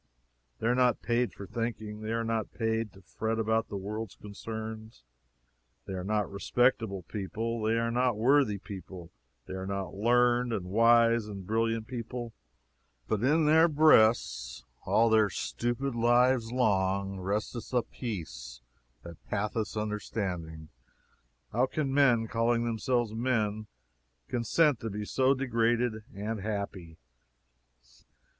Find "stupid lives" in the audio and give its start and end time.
15.29-16.51